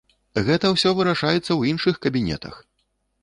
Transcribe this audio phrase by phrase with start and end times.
[0.45, 2.55] Гэта ўсё вырашаецца ў іншых кабінетах!